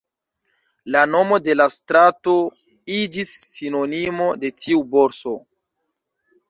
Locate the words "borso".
4.97-5.41